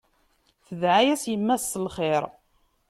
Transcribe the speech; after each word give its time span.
Tedɛa-yas 0.65 1.23
yemma-s 1.27 1.63
s 1.71 1.73
lxir. 1.85 2.23